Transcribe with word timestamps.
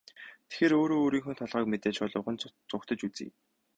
Тэгэхээр 0.49 0.73
өөрөө 0.79 0.99
өөрийнхөө 1.03 1.35
толгойг 1.37 1.67
мэдээд 1.69 1.95
шулуухан 1.97 2.35
зугтаж 2.69 2.99
үзье. 3.07 3.27